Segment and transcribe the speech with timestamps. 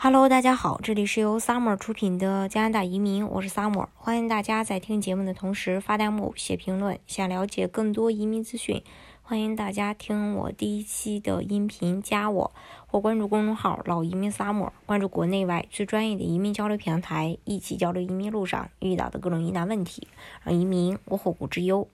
[0.00, 7.00] Hello，大家好，这里是由 Summer 出品的加拿大移民，我是 Summer，欢迎大家在听节目的同时发弹幕、写评论。
[7.08, 8.80] 想了解更多移民资讯，
[9.22, 12.52] 欢迎大家听我第一期的音频，加我
[12.86, 20.06] 或关注公众号“老移民 Summer”，关注国内外最专业的移民交流平台，一起交流移民路上遇到的各种疑难问题，
[20.44, 21.88] 让移民无后顾之忧。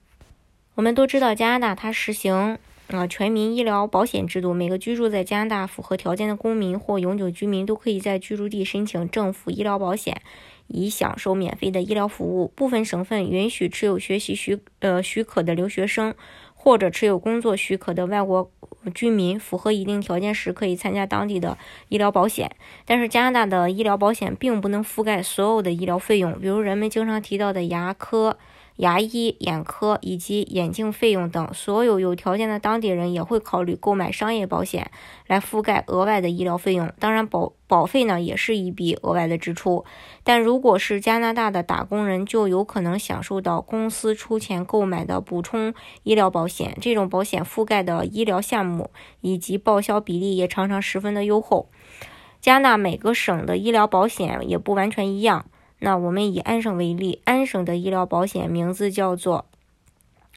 [0.75, 2.59] 我们都知道，加拿大它实行。
[2.89, 10.21] 啊，全民医疗保险制度，每个居住在加拿大符合条件的公民或永久居民都可以在居住地申请政府医疗保险，
[10.67, 12.47] 以享受免费的医疗服务。
[12.49, 16.13] 部分省份允许持有学习许呃许可的留学生
[16.53, 18.51] 或者持有工作许可的外国
[18.93, 21.57] 居民，符合一定条件时可以参加当地的
[21.89, 22.55] 医疗保险。
[22.85, 28.37] 但是加拿大的医疗保险并不能覆盖所有的医疗费用，比如人们经常提到的牙科。
[28.77, 34.91] 牙医、眼科以及眼镜费用等，所有有条件的当地人也会考虑购买商业保险
[35.27, 36.91] 来覆盖额外的医疗费用。
[36.99, 39.85] 当然，保保费呢也是一笔额外的支出。
[40.23, 46.77] 但如果是加拿大的打工人，就有可能享受到公司出钱购买的补充医疗保险。
[46.81, 48.91] 这种保险覆盖的医疗项目
[49.21, 51.69] 以及报销比例也常常十分的优厚。
[52.41, 55.45] 加拿大每个省的医疗保险也不完全一样。
[55.85, 59.45] 那我们以安省为例，安省的医疗保险名字叫做，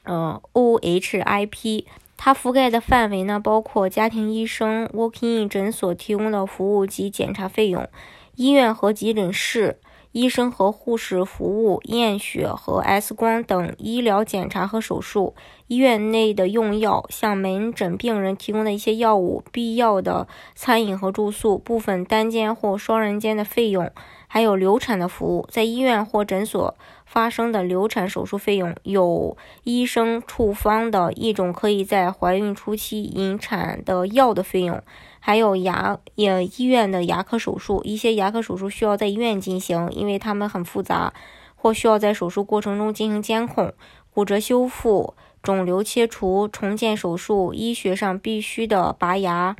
[0.04, 1.86] 呃，OHIP，
[2.18, 7.88] 它覆盖的范围呢，包括家庭医生、walking 诊所提供的服务及检查费用，
[8.36, 9.78] 医院和急诊室。
[10.12, 15.34] 医生和护士服务、验血和 X 光等医疗检查和手术，
[15.66, 23.92] 医院内的用药，向门诊病人提供的一些药物、必要的餐饮和住宿，部分单间或双人间的费用，
[24.28, 34.80] 还有流产的服务，在医院或诊所发生的流产手术费用，有医生处方的一种可以在怀孕初期引产的药的费用。
[35.18, 41.12] 还有牙也医院的牙科手术，一些牙科手术需要在医院进行，因为它们很复杂，
[41.56, 43.72] 或需要在手术过程中进行监控。
[44.14, 49.56] 骨折修复、肿瘤切除、重建手术，医学上必须的拔牙，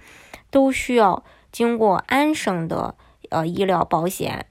[0.51, 1.23] 都需要
[1.53, 2.95] 经过安省的
[3.29, 4.47] 呃医疗保险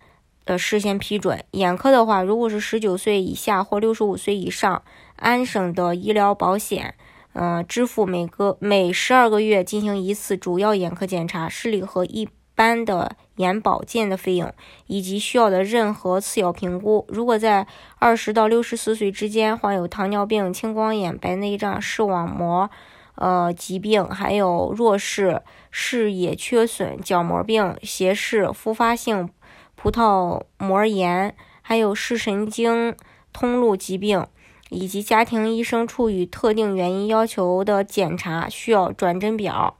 [0.48, 1.44] 的事先批准。
[1.52, 4.82] 眼科的话，如果是十九岁以下或六十五岁以上，
[5.18, 6.96] 安省的医疗保险。
[7.34, 14.52] 呃，支付每个每十二个月进行一次主要眼科检查、视力和一般的眼保健的费用，
[14.88, 17.06] 以及需要的任何次要评估。
[17.08, 17.68] 如果在
[18.00, 22.72] 二十到六十四岁之间患有糖尿病、青光眼、白内障、视网膜
[23.14, 29.30] 呃疾病，还有弱视、视野缺损、角膜病、斜视、复发性
[29.78, 32.94] 葡萄膜炎，还有视神经
[33.32, 34.26] 通路疾病。
[34.70, 39.78] 以及家庭医生出于特定原因要求的检查需要转诊表。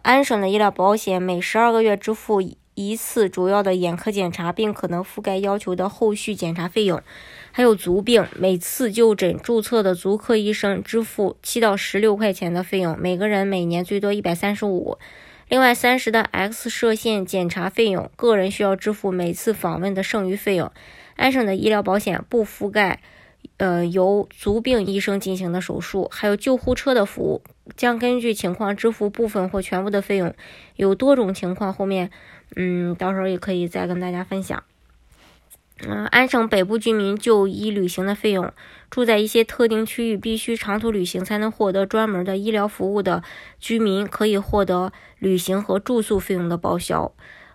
[0.00, 2.40] 安省的医疗保险每十二个月支付
[2.74, 7.02] 一次主要的眼科检查，并可能覆盖要求的后续检查费用。
[7.52, 14.96] 还有足病，每次就诊注册的足科医生支付七到十六块钱的费用，每个人每年最多一百三十五。
[15.54, 20.72] 另外，三十的 X 射线检查费用，个人需要支付每次访问的剩余费用。
[21.14, 22.98] 安省的医疗保险不覆盖。
[23.58, 27.42] 呃，由足病医生进行的手术，还有救护车的服务，
[27.76, 30.34] 将根据情况支付部分或全部的费用。
[30.74, 32.10] 有多种情况，后面，
[32.56, 34.64] 嗯，到时候也可以再跟大家分享。
[35.80, 38.52] 嗯，安省北部居民就医旅行的费用，
[38.90, 43.22] 住在一些特定区域必须长途旅行才能获得专门的医疗服务的
[43.58, 47.12] 居民，可以获得旅行和住宿费用的报销。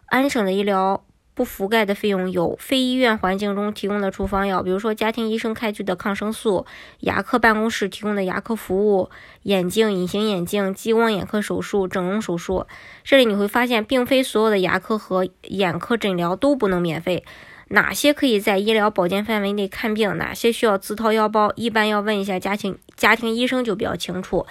[0.08, 1.04] 安省的医疗。
[1.36, 6.66] 不覆盖的费用有非医院环境中提供的处方药，比如说家庭医生开具的抗生素，
[7.00, 9.10] 牙科办公室提供的牙科服务，
[9.44, 12.68] 眼镜、隐形眼镜、激光眼科手术、整容手术。
[13.06, 17.24] 这里你会发现，并非所有的牙科和眼科诊疗都不能免费，
[17.70, 24.46] 哪些可以在医疗保健范围内看病，哪些需要自掏腰包，一般要问一下家庭家庭医生就比较清楚。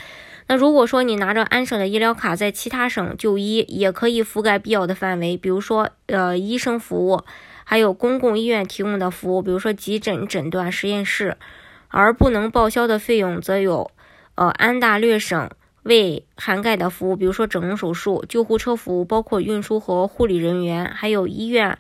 [0.47, 7.23] 那如果说你拿着安省的医疗卡在其他省就医，也可以覆盖必要的范围，比如说呃医生服务，
[7.65, 11.37] 还有公共医院提供的服务，比如说急诊、诊断、实验室。
[11.91, 13.91] 而不能报销的费用则有
[14.35, 15.51] 呃安大略省
[15.85, 21.79] 未涵盖的服务，比如说整容手术、救护车服务，包括运输和护理人员，还有医院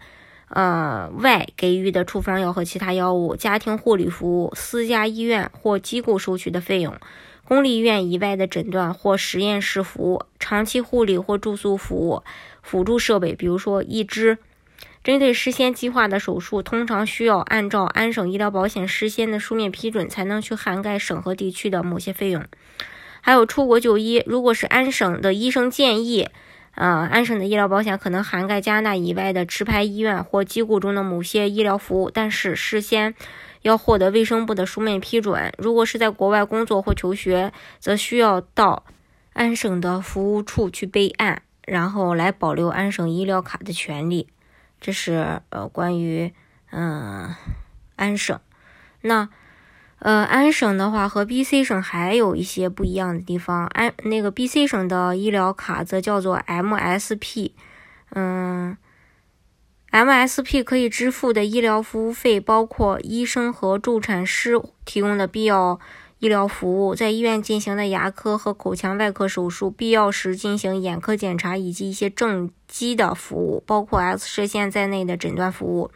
[0.50, 6.96] 呃外给予的处方药和其他药物、家庭护理服务、私家医院或机构收取的费用。
[7.44, 12.22] 公立医院以外的诊断或实验室服务、长期护理或住宿服务、
[12.62, 14.36] 辅助设备，比如说义肢。
[15.02, 22.44] 针对事先计划的手术，通常需要按照安省医疗保险事先的书面批准，才能去涵盖省和地区的某些费用。
[23.22, 26.28] 还有出国就医，如果是安省的医生建议，
[26.78, 33.16] 呃，安省的医疗保险可能涵盖加拿大以外的持牌医院或机构中的某些医疗服务，但是事先
[33.62, 35.52] 要获得卫生部的书面批准。
[35.58, 38.84] 如果是在国外工作或求学，则需要到
[39.32, 44.28] 安省的服务处去备案，然后来保留安省医疗卡的权利。
[44.80, 46.32] 这是呃关于
[46.70, 47.34] 嗯
[47.96, 48.38] 安省。
[49.00, 49.28] 那。
[50.00, 53.66] 呃，安省的话和 BC 省还有一些不一样的地方。
[53.66, 57.50] 安那个 BC 省的医疗卡则叫做 MSP，
[58.10, 58.76] 嗯
[59.90, 64.52] ，MSP 可以支付的医疗服务费包括医生和助产师
[64.84, 65.80] 提供的必要
[66.20, 75.90] 医疗服务，在医院进行的牙科和口腔外科手术，必要时进行眼科检查以及一些正畸的服务，包括 X 射线在内的诊断服务。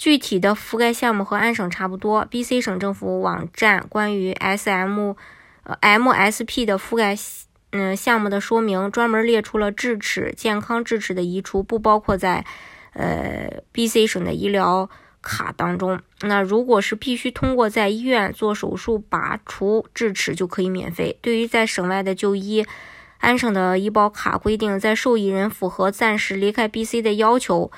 [0.00, 2.24] 具体的覆盖项目和安省差不多。
[2.30, 5.12] BC 省政府网站关于 SM
[5.64, 7.14] 呃 MSP 的覆盖
[7.72, 12.46] 嗯项目的说明，专门列出了智齿健康智齿的移除不包括在
[12.94, 14.88] 呃 BC 省的医疗
[15.20, 16.00] 卡当中。
[16.22, 21.18] 那如果是必须通过在医院做手术拔除智齿，就可以免费。
[21.20, 22.64] 对于在省外的就医，
[23.18, 27.70] 安省的医保卡规定，在受益人符合暂时离开 BC 的要求。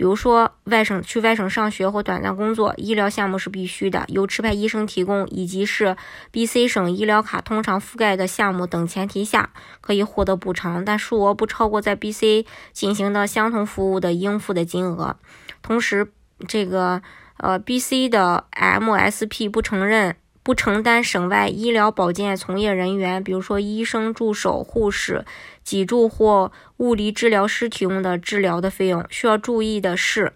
[0.00, 5.94] 比如说，外省去外省上学或短暂工作，医疗项目是必须的，由持牌医生提供，以及是
[6.32, 9.50] BC 省医疗卡通常覆盖的项目等前提下，
[9.82, 15.16] 可以获得补偿，但数额不超过在 BC 进行的相同服务的应付的金额。
[15.60, 16.10] 同时，
[16.48, 17.02] 这个
[17.36, 20.16] 呃 BC 的 MSP 不承认。
[20.42, 25.24] 不承担省外医疗保健从业人员，比如说医生、助手、护士、
[25.62, 29.04] 脊柱或物理治疗师提供的治疗的费用。
[29.10, 30.32] 需要注意的是，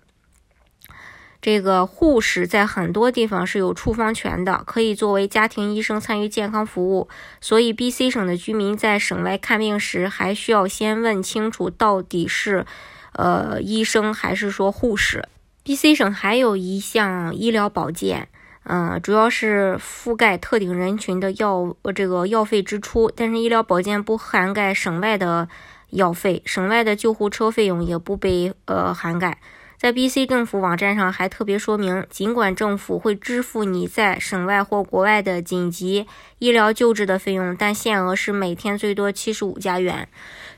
[1.41, 7.09] 这个护士在很多地方是有处方权的，可以作为家庭医生参与健康服务。
[7.41, 12.67] 所以，BC 省的居民在省外看病时，还需要先问清楚到底是
[13.12, 15.27] 呃医生还是说护士。
[15.65, 18.29] BC 省还有一项医疗保健。
[18.64, 25.49] 嗯，主要是覆盖特定人群的药，这个药费支出，但是医疗保健不涵盖省外的
[25.90, 29.38] 药费，省外的救护车费用也不被呃涵盖。
[29.84, 36.06] 在 BC 政府网站上还特别说明，尽管政府会支付你在省外或国外的紧急
[36.38, 40.08] 医疗救治的费用，但限额是每天最多七十五加元。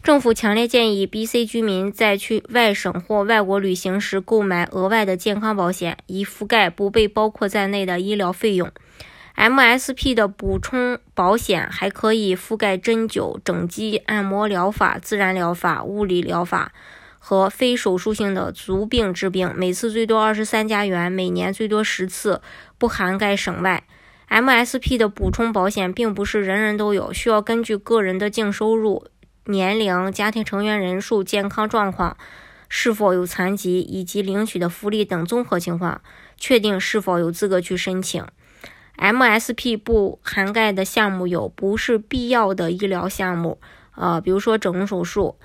[0.00, 8.70] 政府强烈建议 BC 居民在去外省或外国旅行时购买额外的健康保险，以覆盖不被包括在内的医疗费用。
[9.34, 16.70] MSP 的补充保险还可以覆盖针灸、整肌、按摩疗法、自然疗法、物理疗法
[17.28, 22.40] 和非手术性的足病治病，每次最多二十三加元，每年最多十次，
[22.78, 23.82] 不涵盖省外。
[24.30, 29.08] MSP 的补充保险并不是人人都有，需要根据个人的净收入。
[29.46, 32.16] 年龄、家庭成员人数、健康状况、
[32.68, 36.00] 是否有残疾以及领取的福利等综合情况，
[36.36, 38.24] 确定是否有资格去申请。
[38.98, 43.58] MSP 不涵盖的项目有不是必要的医疗项目，
[43.96, 45.36] 呃，比如说整容手术。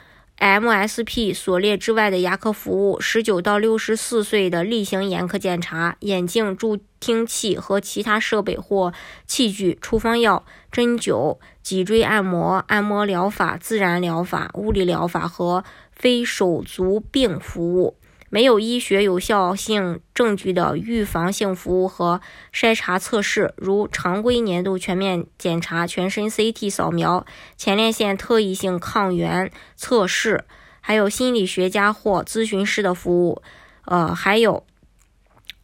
[0.42, 8.92] MSP 所列之外的牙科服务，十九到六十四岁的例行眼科检查、眼镜、助听器和其他设备或
[9.28, 17.96] 器具、处方药、针灸、脊椎按摩、按摩疗法、自然疗法、物理疗法和非手足病服务。
[18.32, 22.22] 没有医学有效性证据的预防性服务和
[22.54, 27.26] 筛查测试，如常规年度全面检查、全身 CT 扫描、
[27.58, 30.46] 前列腺特异性抗原测试，
[30.80, 33.42] 还有心理学家或咨询师的服务，
[33.84, 34.66] 呃，还有，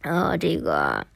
[0.02, 1.06] 呃，这个。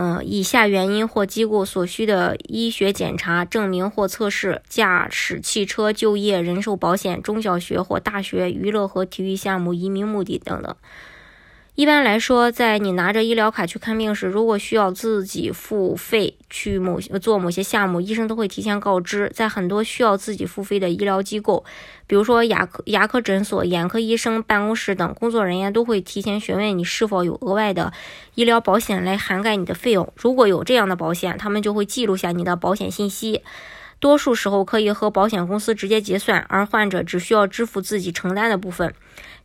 [0.00, 10.76] 嗯，以下原因或机构所需的医学检查证明或测试、驾驶汽车、就业、人寿保险、中小学或大学、娱乐和体育项目、移民目的等等。
[11.78, 19.30] 一般来说，在你拿着医疗卡去看病时，如果需要自己付费去某做某些项目，医生都会提前告知。
[19.32, 21.64] 在很多需要自己付费的医疗机构，
[22.08, 27.92] 比如说牙科、牙科诊所、眼科医生办公室等，工作人员都会提前询问你是否有额外的
[28.34, 30.12] 医疗保险来涵盖你的费用。
[30.16, 33.42] 如果有这样的保险，他们就会记录下你的保险信息。
[34.00, 38.94] 多数时候可以和保险公司直接结算，而患者只需要支付自己承担的部分。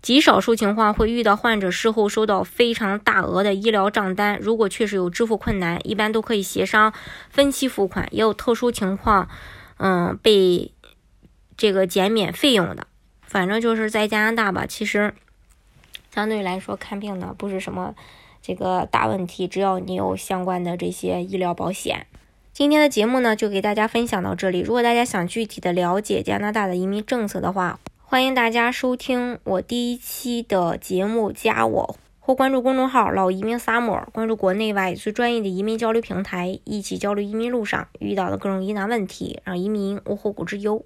[0.02, 4.38] 极少数情况会遇到患者事后收到非常大额的医疗账单。
[4.40, 6.94] 如果确实有支付困难，一般都可以协商
[7.30, 8.08] 分期付款。
[8.12, 9.30] 也有特殊情况，
[9.78, 10.72] 嗯，被
[11.56, 12.86] 这个减免费用的。
[13.22, 15.16] 反正就是在加拿大吧，其实
[16.14, 17.96] 相对来说看病呢不是什么
[18.42, 22.06] 这个大问题，只要你有相关的这些医疗保险。
[22.54, 24.60] 今天的节目呢，就给大家分享到这里。
[24.60, 40.86] 如果大家想具体的了解加拿大的移民政策的话，欢迎大家收听我第一期的节目，加我或关注公众号“老移民萨摩尔关注国内外最专业的移民交流平台，一起交流移民路上遇到的各种疑难问题，让移民无后顾之忧。